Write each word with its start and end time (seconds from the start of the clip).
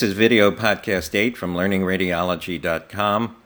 This 0.00 0.08
is 0.08 0.16
video 0.16 0.50
podcast 0.50 1.14
8 1.14 1.36
from 1.36 1.54
learningradiology.com 1.54 3.36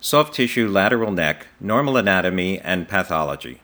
Soft 0.00 0.34
Tissue 0.34 0.68
Lateral 0.68 1.10
Neck, 1.10 1.46
Normal 1.58 1.96
Anatomy 1.96 2.60
and 2.60 2.86
Pathology. 2.86 3.62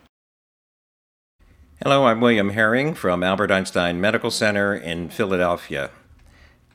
Hello, 1.83 2.05
I'm 2.07 2.19
William 2.19 2.49
Herring 2.49 2.95
from 2.95 3.21
Albert 3.21 3.51
Einstein 3.51 4.01
Medical 4.01 4.31
Center 4.31 4.73
in 4.73 5.09
Philadelphia. 5.09 5.91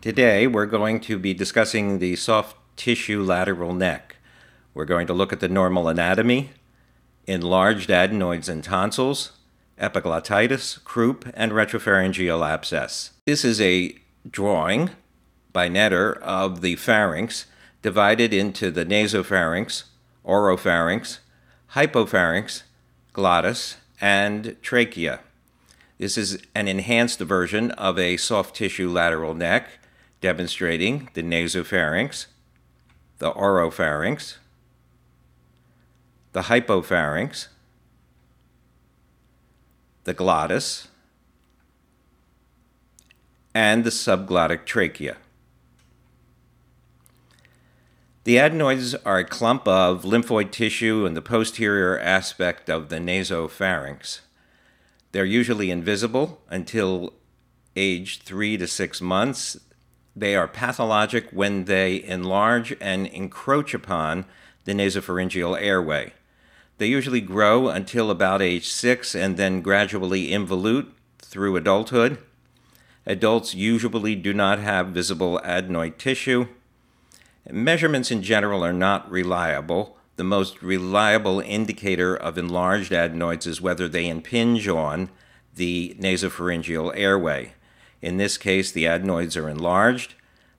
Today 0.01 0.47
we're 0.47 0.67
going 0.67 1.01
to 1.01 1.19
be 1.19 1.35
discussing 1.35 1.99
the 1.99 2.15
soft 2.15 2.57
tissue 2.77 3.25
lateral 3.25 3.75
neck. 3.75 4.19
We're 4.73 4.85
going 4.85 5.09
to 5.09 5.15
look 5.15 5.33
at 5.33 5.41
the 5.41 5.49
normal 5.49 5.89
anatomy, 5.89 6.51
enlarged 7.27 7.91
adenoids 7.91 8.49
and 8.49 8.63
tonsils, 8.63 9.33
epiglottitis, 9.81 10.85
croup, 10.85 11.29
and 11.35 11.51
retropharyngeal 11.51 12.49
abscess. 12.49 13.11
This 13.25 13.45
is 13.45 13.61
a 13.61 13.97
drawing 14.31 14.91
by 15.57 15.71
Netter 15.71 16.19
of 16.19 16.61
the 16.61 16.77
pharynx 16.77 17.47
divided 17.81 18.35
into 18.35 18.71
the 18.71 18.85
nasopharynx, 18.85 19.85
oropharynx, 20.23 21.21
hypopharynx, 21.73 22.65
glottis, 23.15 23.79
and 23.99 24.55
trachea. 24.61 25.21
This 25.97 26.19
is 26.19 26.43
an 26.55 26.69
enhanced 26.69 27.21
version 27.21 27.71
of 27.71 27.99
a 27.99 28.19
soft 28.19 28.55
tissue 28.55 28.91
lateral 28.91 29.33
neck 29.33 29.79
demonstrating 30.21 31.09
the 31.15 31.23
nasopharynx, 31.23 32.27
the 33.17 33.33
oropharynx, 33.33 34.37
the 36.33 36.43
hypopharynx, 36.43 37.47
the 40.05 40.13
glottis, 40.13 40.89
and 43.55 43.85
the 43.85 43.91
subglottic 43.91 44.67
trachea. 44.67 45.17
The 48.27 48.41
adenoids 48.41 48.97
are 49.05 49.19
a 49.19 49.25
clump 49.25 49.69
of 49.69 50.03
lymphoid 50.03 50.51
tissue 50.51 51.07
in 51.07 51.15
the 51.15 51.23
posterior 51.23 51.97
aspect 51.97 52.69
of 52.69 52.89
the 52.89 52.97
nasopharynx. 52.97 54.19
They're 55.13 55.25
usually 55.25 55.71
invisible 55.71 56.43
until 56.51 57.13
age 57.77 58.23
three 58.23 58.57
to 58.57 58.67
six 58.67 59.01
months. 59.01 59.57
They 60.17 60.35
are 60.35 60.49
pathologic 60.49 61.31
when 61.31 61.67
they 61.67 62.03
enlarge 62.03 62.75
and 62.81 63.07
encroach 63.07 63.75
upon 63.75 64.25
the 64.65 64.73
nasopharyngeal 64.73 65.63
airway. 65.63 66.13
They 66.79 66.89
usually 66.89 67.21
grow 67.21 67.69
until 67.69 68.11
about 68.11 68.43
age 68.43 68.67
six 68.69 69.15
and 69.15 69.37
then 69.37 69.61
gradually 69.61 70.31
involute 70.31 70.89
through 71.19 71.55
adulthood. 71.55 72.19
Adults 73.07 73.55
usually 73.55 74.17
do 74.17 74.35
not 74.35 74.59
have 74.59 74.89
visible 74.89 75.41
adenoid 75.45 75.97
tissue. 75.97 76.49
Measurements 77.51 78.11
in 78.11 78.23
general 78.23 78.65
are 78.65 78.73
not 78.73 79.11
reliable. 79.11 79.97
The 80.17 80.25
most 80.25 80.63
reliable 80.63 81.41
indicator 81.41 82.17
of 82.17 82.39
enlarged 82.39 82.93
adenoids 82.93 83.47
is 83.47 83.61
whether 83.61 83.89
they 83.89 84.09
impinge 84.09 84.67
on 84.67 85.11
the 85.55 85.97
nasopharyngeal 86.01 86.93
airway. 86.97 87.53
In 88.03 88.17
this 88.17 88.37
case, 88.37 88.73
the 88.73 88.87
adenoids 88.87 89.37
are 89.37 89.49
enlarged, 89.49 90.15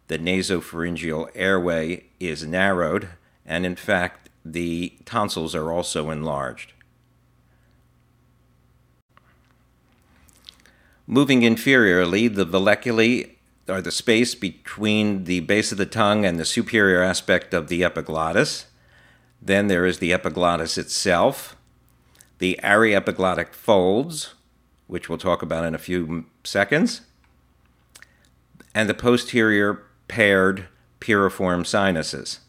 the 0.07 0.17
nasopharyngeal 0.17 1.29
airway 1.35 2.05
is 2.19 2.45
narrowed, 2.45 3.09
and 3.45 3.65
in 3.65 3.75
fact, 3.75 4.29
the 4.45 4.97
tonsils 5.05 5.53
are 5.53 5.71
also 5.71 6.09
enlarged. 6.09 6.73
Moving 11.05 11.41
inferiorly, 11.41 12.33
the 12.33 12.45
valleculae 12.45 13.36
are 13.69 13.81
the 13.81 13.91
space 13.91 14.35
between 14.35 15.25
the 15.25 15.41
base 15.41 15.71
of 15.71 15.77
the 15.77 15.85
tongue 15.85 16.25
and 16.25 16.39
the 16.39 16.45
superior 16.45 17.01
aspect 17.01 17.53
of 17.53 17.67
the 17.67 17.83
epiglottis. 17.83 18.67
Then 19.41 19.67
there 19.67 19.85
is 19.85 19.99
the 19.99 20.13
epiglottis 20.13 20.77
itself, 20.77 21.55
the 22.39 22.59
aryepiglottic 22.63 23.53
folds, 23.53 24.33
which 24.87 25.09
we'll 25.09 25.17
talk 25.17 25.41
about 25.41 25.65
in 25.65 25.75
a 25.75 25.79
few 25.79 26.25
seconds, 26.43 27.01
and 28.73 28.89
the 28.89 28.93
posterior 28.93 29.83
paired 30.07 30.67
piriform 30.99 31.65
sinuses. 31.65 32.39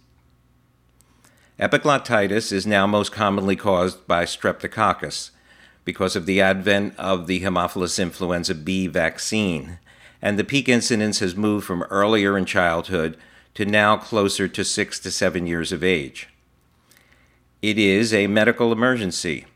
Epiglottitis 1.58 2.52
is 2.52 2.66
now 2.66 2.86
most 2.86 3.10
commonly 3.10 3.56
caused 3.56 4.06
by 4.06 4.24
streptococcus 4.24 5.30
because 5.84 6.14
of 6.14 6.26
the 6.26 6.40
advent 6.40 6.94
of 6.96 7.26
the 7.26 7.40
Haemophilus 7.40 7.98
influenza 7.98 8.54
B 8.54 8.86
vaccine 8.86 9.78
and 10.20 10.38
the 10.38 10.44
peak 10.44 10.68
incidence 10.68 11.20
has 11.20 11.36
moved 11.36 11.66
from 11.66 11.82
earlier 11.84 12.36
in 12.36 12.44
childhood 12.44 13.16
to 13.54 13.64
now 13.64 13.96
closer 13.96 14.48
to 14.48 14.64
six 14.64 14.98
to 15.00 15.10
seven 15.10 15.46
years 15.46 15.72
of 15.72 15.82
age. 15.82 16.28
It 17.60 17.78
is 17.78 18.14
a 18.14 18.26
medical 18.26 18.72
emergency. 18.72 19.46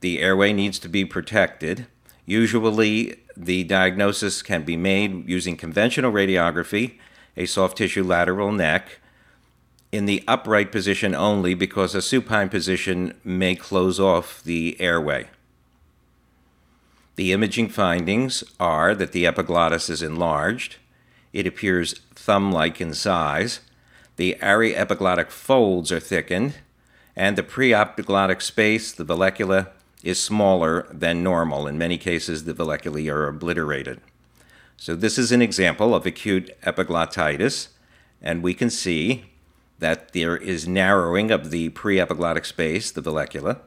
The 0.00 0.20
airway 0.20 0.52
needs 0.52 0.78
to 0.80 0.88
be 0.88 1.04
protected. 1.04 1.86
Usually, 2.24 3.16
the 3.36 3.64
diagnosis 3.64 4.42
can 4.42 4.62
be 4.62 4.76
made 4.76 5.28
using 5.28 5.56
conventional 5.56 6.12
radiography, 6.12 6.98
a 7.36 7.46
soft 7.46 7.78
tissue 7.78 8.04
lateral 8.04 8.52
neck, 8.52 9.00
in 9.90 10.06
the 10.06 10.22
upright 10.26 10.72
position 10.72 11.14
only 11.14 11.54
because 11.54 11.94
a 11.94 12.02
supine 12.02 12.48
position 12.48 13.18
may 13.24 13.54
close 13.54 14.00
off 14.00 14.42
the 14.44 14.80
airway. 14.80 15.28
The 17.16 17.32
imaging 17.32 17.68
findings 17.68 18.42
are 18.58 18.94
that 18.94 19.12
the 19.12 19.26
epiglottis 19.26 19.90
is 19.90 20.02
enlarged, 20.02 20.76
it 21.32 21.46
appears 21.46 22.00
thumb 22.14 22.52
like 22.52 22.80
in 22.80 22.94
size, 22.94 23.60
the 24.16 24.36
aryepiglottic 24.40 25.30
folds 25.30 25.90
are 25.92 26.00
thickened, 26.00 26.54
and 27.14 27.36
the 27.36 27.42
preepiglottic 27.42 28.40
space, 28.40 28.92
the 28.92 29.04
vallecula, 29.04 29.68
is 30.02 30.20
smaller 30.20 30.86
than 30.90 31.22
normal. 31.22 31.66
In 31.66 31.78
many 31.78 31.98
cases, 31.98 32.44
the 32.44 32.54
valleculae 32.54 33.12
are 33.12 33.28
obliterated. 33.28 34.00
So, 34.76 34.96
this 34.96 35.18
is 35.18 35.30
an 35.30 35.42
example 35.42 35.94
of 35.94 36.06
acute 36.06 36.50
epiglottitis, 36.62 37.68
and 38.20 38.42
we 38.42 38.54
can 38.54 38.70
see 38.70 39.26
that 39.78 40.12
there 40.12 40.36
is 40.36 40.66
narrowing 40.66 41.30
of 41.30 41.50
the 41.50 41.70
preepiglottic 41.70 42.46
space, 42.46 42.90
the 42.90 43.02
vallecula. 43.02 43.60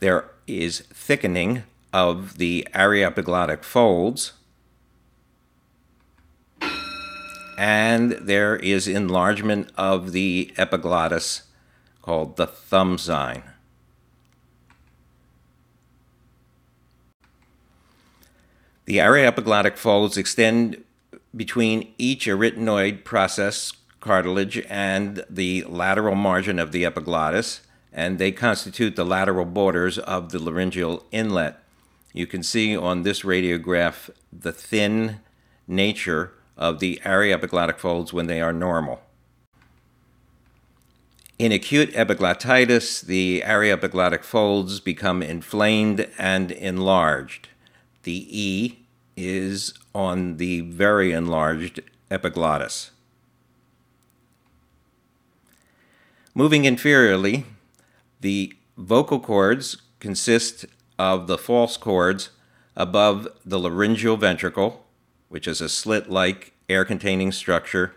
There 0.00 0.31
is 0.46 0.80
thickening 0.92 1.64
of 1.92 2.38
the 2.38 2.66
aryepiglottic 2.74 3.64
folds, 3.64 4.32
and 7.58 8.12
there 8.12 8.56
is 8.56 8.88
enlargement 8.88 9.70
of 9.76 10.12
the 10.12 10.52
epiglottis 10.56 11.42
called 12.00 12.36
the 12.36 12.46
thumb 12.46 12.98
sign. 12.98 13.42
The 18.84 18.98
aryepiglottic 18.98 19.76
folds 19.76 20.16
extend 20.16 20.82
between 21.34 21.94
each 21.98 22.26
arytenoid 22.26 23.04
process 23.04 23.72
cartilage 24.00 24.58
and 24.68 25.24
the 25.30 25.64
lateral 25.68 26.16
margin 26.16 26.58
of 26.58 26.72
the 26.72 26.84
epiglottis 26.84 27.60
and 27.92 28.18
they 28.18 28.32
constitute 28.32 28.96
the 28.96 29.04
lateral 29.04 29.44
borders 29.44 29.98
of 29.98 30.32
the 30.32 30.38
laryngeal 30.38 31.04
inlet. 31.12 31.58
You 32.12 32.26
can 32.26 32.42
see 32.42 32.76
on 32.76 33.02
this 33.02 33.22
radiograph 33.22 34.10
the 34.32 34.52
thin 34.52 35.20
nature 35.66 36.32
of 36.56 36.80
the 36.80 37.00
aryepiglottic 37.04 37.78
folds 37.78 38.12
when 38.12 38.26
they 38.26 38.40
are 38.40 38.52
normal. 38.52 39.00
In 41.38 41.50
acute 41.50 41.92
epiglottitis, 41.94 43.00
the 43.00 43.42
aryepiglottic 43.44 44.22
folds 44.22 44.78
become 44.78 45.22
inflamed 45.22 46.08
and 46.18 46.52
enlarged. 46.52 47.48
The 48.04 48.26
E 48.30 48.78
is 49.16 49.74
on 49.94 50.36
the 50.36 50.60
very 50.60 51.12
enlarged 51.12 51.80
epiglottis. 52.10 52.90
Moving 56.34 56.62
inferiorly, 56.62 57.44
the 58.22 58.54
vocal 58.78 59.20
cords 59.20 59.82
consist 59.98 60.64
of 60.98 61.26
the 61.26 61.36
false 61.36 61.76
cords 61.76 62.30
above 62.76 63.28
the 63.44 63.58
laryngeal 63.58 64.16
ventricle, 64.16 64.86
which 65.28 65.46
is 65.46 65.60
a 65.60 65.68
slit 65.68 66.08
like 66.08 66.52
air 66.68 66.84
containing 66.84 67.32
structure, 67.32 67.94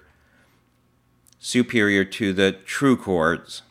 superior 1.39 2.03
to 2.03 2.33
the 2.33 2.51
true 2.51 2.97
cords. 2.97 3.61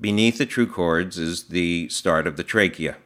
Beneath 0.00 0.38
the 0.38 0.46
true 0.46 0.66
cords 0.66 1.18
is 1.18 1.44
the 1.44 1.88
start 1.90 2.26
of 2.26 2.36
the 2.36 2.44
trachea. 2.44 2.96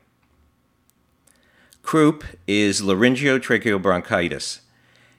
Croup 1.82 2.24
is 2.46 2.80
laryngeotracheobronchitis. 2.80 4.60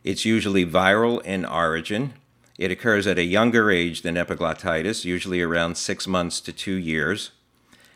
It's 0.03 0.25
usually 0.25 0.65
viral 0.65 1.21
in 1.23 1.45
origin 1.45 2.13
it 2.61 2.69
occurs 2.69 3.07
at 3.07 3.17
a 3.17 3.23
younger 3.23 3.71
age 3.71 4.03
than 4.03 4.13
epiglottitis, 4.13 5.03
usually 5.03 5.41
around 5.41 5.77
six 5.77 6.05
months 6.05 6.39
to 6.39 6.53
two 6.53 6.75
years, 6.75 7.31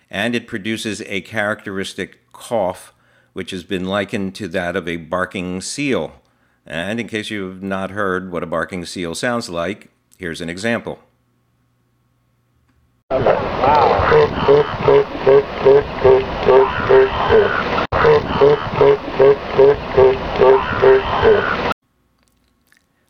and 0.09 0.33
it 0.33 0.47
produces 0.47 1.03
a 1.03 1.21
characteristic 1.21 2.31
cough, 2.33 2.91
which 3.33 3.51
has 3.51 3.63
been 3.63 3.85
likened 3.85 4.33
to 4.33 4.47
that 4.47 4.75
of 4.75 4.87
a 4.87 4.97
barking 4.97 5.61
seal. 5.61 6.13
And 6.65 6.99
in 6.99 7.07
case 7.07 7.29
you've 7.29 7.61
not 7.61 7.91
heard 7.91 8.31
what 8.31 8.41
a 8.41 8.47
barking 8.47 8.85
seal 8.85 9.13
sounds 9.13 9.49
like, 9.51 9.91
here's 10.17 10.41
an 10.41 10.49
example. 10.49 10.97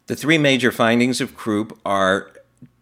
The 0.07 0.15
three 0.15 0.37
major 0.37 0.71
findings 0.71 1.19
of 1.19 1.35
croup 1.35 1.79
are 1.83 2.31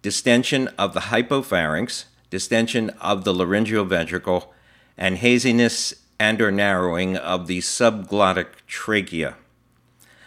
distension 0.02 0.68
of 0.78 0.94
the 0.94 1.00
hypopharynx, 1.00 2.06
distension 2.30 2.90
of 3.00 3.24
the 3.24 3.34
laryngeal 3.34 3.86
ventricle, 3.86 4.54
and 4.98 5.18
haziness 5.18 5.94
and 6.20 6.42
or 6.42 6.52
narrowing 6.52 7.16
of 7.16 7.48
the 7.48 7.60
subglottic 7.60 8.48
trachea. 8.68 9.36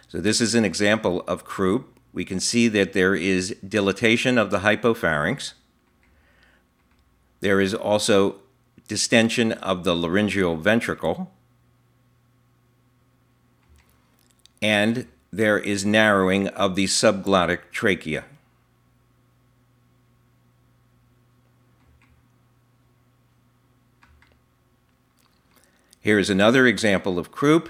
So 0.09 0.23
this 0.23 0.41
is 0.41 0.55
an 0.55 0.65
example 0.65 1.23
of 1.29 1.45
croup. 1.45 1.99
We 2.15 2.25
can 2.25 2.41
see 2.41 2.69
that 2.69 2.95
there 2.95 3.15
is 3.15 3.57
dilatation 3.67 4.39
of 4.39 4.51
the 4.51 4.61
hypopharynx. 4.61 5.53
There 7.41 7.61
is 7.61 7.75
also 7.75 8.37
distension 8.89 9.53
of 9.53 9.85
the 9.85 9.95
laryngeal 9.95 10.57
ventricle. 10.57 11.31
And 14.63 15.07
there 15.33 15.59
is 15.59 15.85
narrowing 15.85 16.49
of 16.49 16.75
the 16.75 16.85
subglottic 16.85 17.71
trachea. 17.71 18.25
Here 26.01 26.19
is 26.21 26.31
another 26.31 26.67
example 26.67 27.19
of 27.19 27.33
croup 27.33 27.69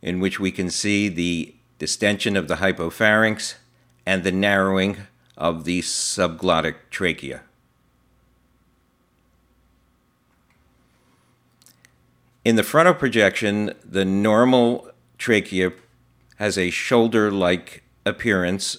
in 0.00 0.20
which 0.20 0.40
we 0.40 0.50
can 0.50 0.70
see 0.70 1.08
the 1.08 1.54
distension 1.78 2.36
of 2.36 2.48
the 2.48 2.56
hypopharynx 2.56 3.56
and 4.06 4.24
the 4.24 4.32
narrowing 4.32 4.96
of 5.36 5.64
the 5.64 5.82
subglottic 5.82 6.76
trachea. 6.90 7.42
In 12.44 12.56
the 12.56 12.62
frontal 12.62 12.94
projection, 12.94 13.72
the 13.84 14.04
normal 14.04 14.90
trachea 15.18 15.72
has 16.42 16.58
a 16.58 16.70
shoulder 16.70 17.30
like 17.30 17.84
appearance 18.04 18.76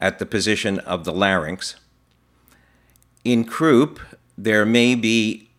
at 0.00 0.20
the 0.20 0.24
position 0.24 0.78
of 0.78 1.02
the 1.02 1.12
larynx. 1.12 1.74
In 3.24 3.42
croup, 3.42 3.98
there 4.36 4.64
may 4.64 4.94
be 4.94 5.50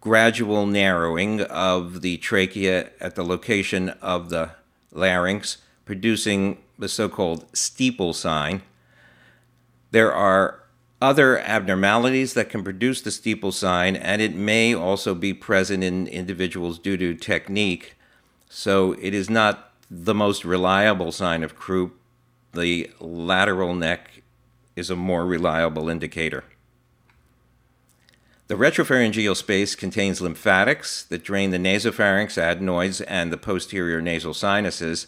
gradual 0.00 0.66
narrowing 0.66 1.42
of 1.42 2.00
the 2.00 2.16
trachea 2.16 2.90
at 3.00 3.14
the 3.14 3.22
location 3.22 3.90
of 4.02 4.30
the 4.30 4.50
larynx, 4.90 5.58
producing 5.84 6.58
the 6.76 6.88
so 6.88 7.08
called 7.08 7.46
steeple 7.56 8.12
sign. 8.12 8.62
There 9.92 10.12
are 10.12 10.58
other 11.00 11.38
abnormalities 11.38 12.34
that 12.34 12.50
can 12.50 12.64
produce 12.64 13.00
the 13.00 13.12
steeple 13.12 13.52
sign, 13.52 13.94
and 13.94 14.20
it 14.20 14.34
may 14.34 14.74
also 14.74 15.14
be 15.14 15.32
present 15.32 15.84
in 15.84 16.08
individuals 16.08 16.80
due 16.80 16.96
to 16.96 17.14
technique. 17.14 17.94
So 18.54 18.92
it 19.00 19.14
is 19.14 19.30
not 19.30 19.72
the 19.90 20.12
most 20.12 20.44
reliable 20.44 21.10
sign 21.10 21.42
of 21.42 21.56
croup. 21.56 21.98
The 22.52 22.90
lateral 23.00 23.74
neck 23.74 24.22
is 24.76 24.90
a 24.90 24.94
more 24.94 25.24
reliable 25.24 25.88
indicator. 25.88 26.44
The 28.48 28.56
retropharyngeal 28.56 29.36
space 29.36 29.74
contains 29.74 30.20
lymphatics 30.20 31.02
that 31.04 31.24
drain 31.24 31.50
the 31.50 31.56
nasopharynx, 31.56 32.36
adenoids, 32.36 33.00
and 33.00 33.32
the 33.32 33.38
posterior 33.38 34.02
nasal 34.02 34.34
sinuses, 34.34 35.06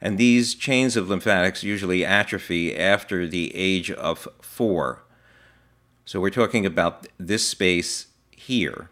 and 0.00 0.16
these 0.16 0.54
chains 0.54 0.96
of 0.96 1.08
lymphatics 1.08 1.64
usually 1.64 2.04
atrophy 2.04 2.76
after 2.76 3.26
the 3.26 3.52
age 3.56 3.90
of 3.90 4.28
four. 4.40 5.02
So 6.04 6.20
we're 6.20 6.30
talking 6.30 6.64
about 6.64 7.08
this 7.18 7.48
space 7.48 8.06
here. 8.30 8.90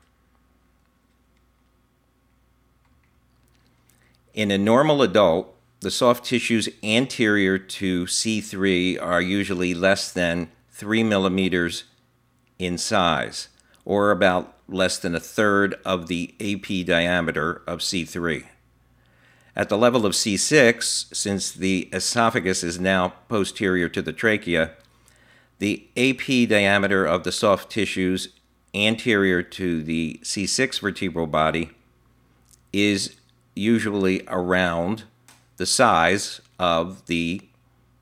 In 4.35 4.51
a 4.51 4.59
normal 4.59 5.01
adult, 5.01 5.55
the 5.79 5.93
soft 5.93 6.25
tissues 6.25 6.69
anterior 6.83 7.57
to 7.57 8.07
C3 8.07 9.01
are 9.01 9.23
usually 9.23 9.75
less 9.75 10.13
than 10.13 10.51
3 10.73 11.05
millimeters 11.05 11.85
in 12.59 12.77
size, 12.77 13.47
or 13.85 14.11
about 14.11 14.57
less 14.69 14.99
than 14.99 15.15
a 15.15 15.21
third 15.21 15.77
of 15.85 16.09
the 16.09 16.35
AP 16.41 16.85
diameter 16.85 17.63
of 17.69 17.79
C3. 17.79 18.47
At 19.55 19.69
the 19.69 19.79
level 19.79 20.05
of 20.05 20.15
C6, 20.15 21.15
since 21.15 21.53
the 21.53 21.89
esophagus 21.93 22.65
is 22.65 22.81
now 22.81 23.11
posterior 23.29 23.89
to 23.91 24.03
the 24.03 24.13
trachea, 24.13 24.73
the 25.61 25.87
AP 25.97 26.49
diameter 26.49 27.07
of 27.07 27.23
the 27.23 27.31
soft 27.31 27.71
tissues 27.71 28.31
anterior 28.75 29.45
to 29.45 29.85
the 29.85 30.19
C6 30.25 30.81
vertebral 30.81 31.29
body 31.29 31.71
is 32.73 33.15
usually 33.55 34.23
around 34.29 35.05
the 35.57 35.67
size 35.67 36.41
of 36.59 37.07
the 37.07 37.41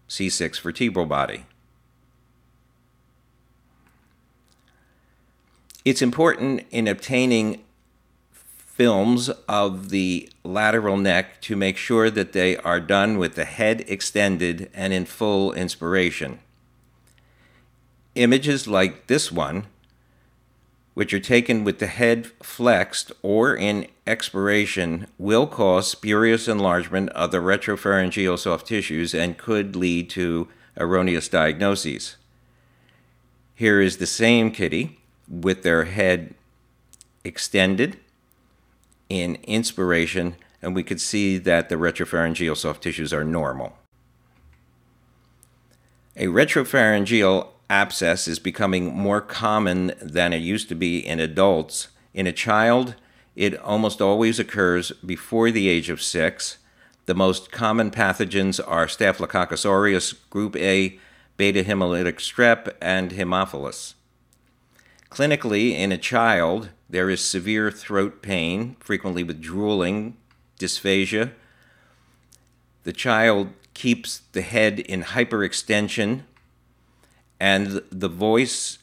C6 0.09 0.61
vertebral 0.61 1.07
body. 1.07 1.45
It's 5.85 6.03
important 6.03 6.65
in 6.71 6.87
obtaining 6.87 7.65
films 8.31 9.29
of 9.49 9.91
the 9.91 10.31
lateral 10.45 10.97
neck 10.97 11.41
to 11.43 11.57
make 11.57 11.77
sure 11.77 12.11
that 12.11 12.33
they 12.33 12.57
are 12.59 12.81
done 12.81 13.19
with 13.19 13.35
the 13.35 13.45
head 13.45 13.85
extended 13.87 14.71
and 14.73 14.93
in 14.93 15.05
full 15.05 15.53
inspiration. 15.53 16.39
Images 18.15 18.67
like 18.67 19.09
this 19.09 19.33
one 19.33 19.67
which 20.95 21.15
are 21.15 21.21
taken 21.21 21.65
with 21.65 21.79
the 21.79 21.87
head 21.87 22.27
flexed 22.43 23.13
or 23.23 23.57
in 23.57 23.87
expiration, 24.07 25.07
will 25.19 25.47
cause 25.47 25.91
spurious 25.91 26.49
enlargement 26.49 27.09
of 27.11 27.31
the 27.31 27.39
retropharyngeal 27.39 28.39
soft 28.39 28.67
tissues 28.67 29.15
and 29.15 29.39
could 29.39 29.75
lead 29.75 30.11
to 30.11 30.49
erroneous 30.79 31.29
diagnoses. 31.29 32.17
Here 33.55 33.81
is 33.81 33.97
the 33.97 34.07
same 34.07 34.51
kiddie 34.51 34.99
with 35.29 35.63
their 35.63 35.85
head 35.85 36.35
extended 37.25 37.99
in 39.09 39.37
inspiration, 39.45 40.37
and 40.61 40.75
we 40.75 40.83
could 40.83 41.01
see 41.01 41.39
that 41.39 41.69
the 41.69 41.77
retropharyngeal 41.77 42.57
soft 42.57 42.83
tissues 42.83 43.13
are 43.13 43.25
normal. 43.25 43.79
A 46.17 46.27
retropharyngeal 46.27 47.49
abscess 47.73 48.29
is 48.29 48.39
becoming 48.39 48.95
more 48.95 49.23
common 49.23 49.93
than 50.03 50.35
it 50.35 50.43
used 50.43 50.69
to 50.69 50.75
be 50.75 50.99
in 50.99 51.19
adults. 51.19 51.89
In 52.13 52.27
a 52.27 52.33
child, 52.33 52.97
it 53.35 53.59
almost 53.61 54.03
always 54.03 54.39
occurs 54.39 54.93
before 55.05 55.51
the 55.51 55.69
age 55.71 55.89
of 55.89 56.03
six. 56.03 56.59
The 57.07 57.15
most 57.15 57.51
common 57.51 57.91
pathogens 57.91 58.61
are 58.65 58.87
Staphylococcus 58.87 59.65
aureus, 59.65 60.13
group 60.13 60.55
A, 60.57 60.99
beta 61.39 61.65
hemolytic 61.65 62.17
strep, 62.17 62.75
and 62.83 63.13
Haemophilus. 63.13 63.95
Clinically, 65.11 65.73
in 65.73 65.93
a 65.93 65.99
child, 65.99 66.69
there 66.91 67.09
is 67.09 67.25
severe 67.25 67.71
throat 67.71 68.21
pain, 68.21 68.77
frequently 68.81 69.25
with 69.25 69.41
drooling, 69.41 70.19
dysphagia. 70.59 71.33
The 72.85 72.93
child 72.93 73.49
keeps 73.73 74.19
the 74.33 74.43
head 74.43 74.79
in 74.81 75.05
hyperextension, 75.05 76.25
and 77.43 77.83
the 77.91 78.09
voice 78.09 78.79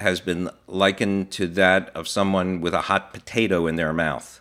has 0.00 0.20
been 0.20 0.50
likened 0.66 1.30
to 1.30 1.46
that 1.46 1.90
of 1.90 2.08
someone 2.08 2.60
with 2.60 2.74
a 2.74 2.88
hot 2.90 3.12
potato 3.12 3.68
in 3.68 3.76
their 3.76 3.92
mouth. 3.92 4.40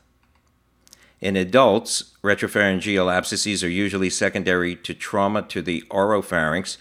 In 1.21 1.35
adults, 1.35 2.15
retropharyngeal 2.23 3.13
abscesses 3.13 3.63
are 3.63 3.69
usually 3.69 4.09
secondary 4.09 4.75
to 4.77 4.95
trauma 4.95 5.43
to 5.43 5.61
the 5.61 5.83
oropharynx, 5.91 6.77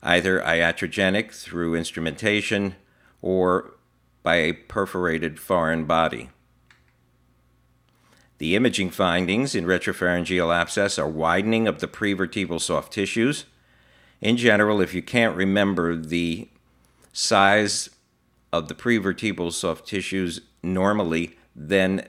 either 0.00 0.40
iatrogenic 0.42 1.32
through 1.32 1.74
instrumentation 1.74 2.76
or 3.20 3.74
by 4.22 4.36
a 4.36 4.52
perforated 4.52 5.40
foreign 5.40 5.86
body. 5.86 6.30
The 8.36 8.54
imaging 8.54 8.90
findings 8.90 9.56
in 9.56 9.64
retropharyngeal 9.64 10.54
abscess 10.54 11.00
are 11.00 11.08
widening 11.08 11.66
of 11.66 11.80
the 11.80 11.88
prevertebral 11.88 12.60
soft 12.60 12.92
tissues, 12.92 13.44
in 14.20 14.36
general, 14.36 14.80
if 14.80 14.94
you 14.94 15.02
can't 15.02 15.36
remember 15.36 15.94
the 15.96 16.48
size 17.12 17.90
of 18.52 18.68
the 18.68 18.74
prevertebral 18.74 19.52
soft 19.52 19.86
tissues 19.86 20.40
normally, 20.62 21.36
then 21.54 22.06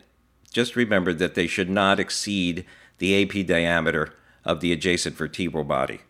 just 0.51 0.75
remember 0.75 1.13
that 1.13 1.35
they 1.35 1.47
should 1.47 1.69
not 1.69 1.99
exceed 1.99 2.65
the 2.97 3.21
AP 3.21 3.45
diameter 3.45 4.13
of 4.43 4.59
the 4.59 4.71
adjacent 4.71 5.15
vertebral 5.15 5.63
body. 5.63 6.01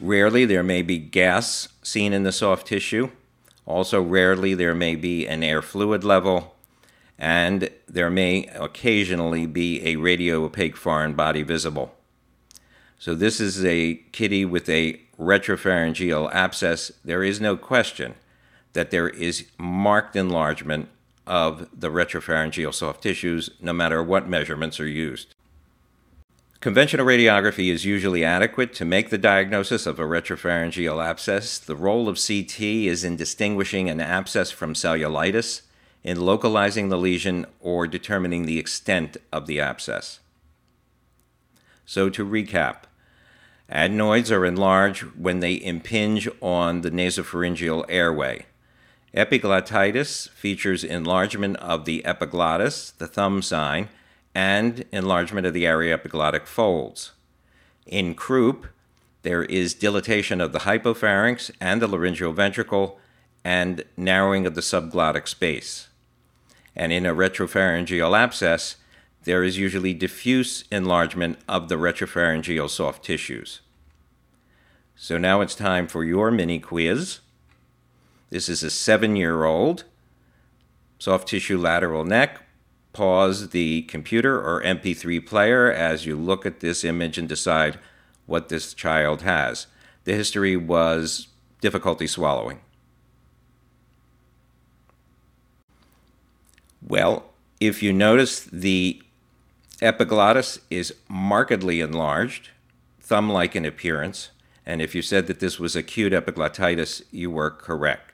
Rarely 0.00 0.44
there 0.44 0.64
may 0.64 0.82
be 0.82 0.98
gas 0.98 1.68
seen 1.82 2.12
in 2.12 2.24
the 2.24 2.32
soft 2.32 2.66
tissue. 2.66 3.10
Also, 3.64 4.02
rarely 4.02 4.54
there 4.54 4.74
may 4.74 4.96
be 4.96 5.26
an 5.28 5.44
air 5.44 5.62
fluid 5.62 6.02
level. 6.02 6.56
and 7.18 7.70
there 7.86 8.10
may 8.10 8.46
occasionally 8.46 9.46
be 9.46 9.86
a 9.86 9.94
radio-opaque 9.94 10.76
foreign 10.76 11.14
body 11.14 11.42
visible. 11.42 11.94
So 13.02 13.16
this 13.16 13.40
is 13.40 13.64
a 13.64 13.94
kiddie 14.12 14.44
with 14.44 14.68
a 14.68 15.00
retropharyngeal 15.18 16.32
abscess. 16.32 16.92
There 17.04 17.24
is 17.24 17.40
no 17.40 17.56
question 17.56 18.14
that 18.74 18.92
there 18.92 19.08
is 19.08 19.46
marked 19.58 20.14
enlargement 20.14 20.88
of 21.26 21.68
the 21.76 21.90
retropharyngeal 21.90 22.72
soft 22.72 23.02
tissues, 23.02 23.50
no 23.60 23.72
matter 23.72 24.04
what 24.04 24.28
measurements 24.28 24.78
are 24.78 24.86
used. 24.86 25.34
Conventional 26.60 27.04
radiography 27.04 27.72
is 27.72 27.84
usually 27.84 28.24
adequate 28.24 28.72
to 28.74 28.84
make 28.84 29.10
the 29.10 29.18
diagnosis 29.18 29.84
of 29.84 29.98
a 29.98 30.04
retropharyngeal 30.04 31.04
abscess. 31.04 31.58
The 31.58 31.74
role 31.74 32.08
of 32.08 32.24
CT 32.24 32.60
is 32.60 33.02
in 33.02 33.16
distinguishing 33.16 33.90
an 33.90 34.00
abscess 34.00 34.52
from 34.52 34.74
cellulitis, 34.74 35.62
in 36.04 36.20
localizing 36.20 36.88
the 36.88 36.98
lesion, 36.98 37.46
or 37.58 37.88
determining 37.88 38.46
the 38.46 38.60
extent 38.60 39.16
of 39.32 39.48
the 39.48 39.58
abscess. 39.58 40.20
So, 41.84 42.08
to 42.08 42.24
recap, 42.24 42.84
adenoids 43.72 44.30
are 44.30 44.44
enlarged 44.44 45.02
when 45.16 45.40
they 45.40 45.54
impinge 45.54 46.28
on 46.40 46.82
the 46.82 46.90
nasopharyngeal 46.90 47.86
airway. 47.88 48.46
Epiglottitis 49.14 50.28
features 50.30 50.84
enlargement 50.84 51.56
of 51.56 51.84
the 51.84 52.04
epiglottis, 52.04 52.92
the 52.92 53.06
thumb 53.06 53.42
sign, 53.42 53.88
and 54.34 54.84
enlargement 54.92 55.46
of 55.46 55.54
the 55.54 55.64
aryepiglottic 55.64 56.46
folds. 56.46 57.12
In 57.86 58.14
croup, 58.14 58.66
there 59.22 59.42
is 59.44 59.74
dilatation 59.74 60.40
of 60.40 60.52
the 60.52 60.60
hypopharynx 60.60 61.50
and 61.60 61.80
the 61.80 61.86
laryngeal 61.86 62.32
ventricle 62.32 62.98
and 63.44 63.84
narrowing 63.96 64.46
of 64.46 64.54
the 64.54 64.60
subglottic 64.60 65.26
space. 65.26 65.88
And 66.76 66.92
in 66.92 67.06
a 67.06 67.14
retropharyngeal 67.14 68.18
abscess, 68.18 68.76
there 69.24 69.44
is 69.44 69.58
usually 69.58 69.94
diffuse 69.94 70.64
enlargement 70.70 71.38
of 71.48 71.68
the 71.68 71.76
retropharyngeal 71.76 72.68
soft 72.68 73.04
tissues. 73.04 73.60
So 74.96 75.18
now 75.18 75.40
it's 75.40 75.54
time 75.54 75.86
for 75.86 76.04
your 76.04 76.30
mini 76.30 76.58
quiz. 76.58 77.20
This 78.30 78.48
is 78.48 78.62
a 78.62 78.70
seven 78.70 79.16
year 79.16 79.44
old 79.44 79.84
soft 80.98 81.28
tissue 81.28 81.58
lateral 81.58 82.04
neck 82.04 82.42
pause 82.92 83.48
the 83.50 83.82
computer 83.82 84.38
or 84.38 84.62
MP3 84.62 85.24
player 85.26 85.72
as 85.72 86.06
you 86.06 86.16
look 86.16 86.44
at 86.44 86.60
this 86.60 86.84
image 86.84 87.18
and 87.18 87.28
decide 87.28 87.78
what 88.26 88.48
this 88.48 88.74
child 88.74 89.22
has. 89.22 89.66
The 90.04 90.14
history 90.14 90.56
was 90.56 91.28
difficulty 91.60 92.06
swallowing. 92.06 92.60
Well, 96.82 97.30
if 97.60 97.82
you 97.82 97.92
notice 97.92 98.40
the 98.40 99.02
epiglottis 99.82 100.60
is 100.70 100.94
markedly 101.08 101.80
enlarged, 101.80 102.50
thumb 103.00 103.28
like 103.28 103.56
in 103.56 103.64
appearance, 103.64 104.30
and 104.64 104.80
if 104.80 104.94
you 104.94 105.02
said 105.02 105.26
that 105.26 105.40
this 105.40 105.58
was 105.58 105.74
acute 105.74 106.12
epiglottitis, 106.12 107.02
you 107.10 107.30
were 107.30 107.50
correct. 107.50 108.11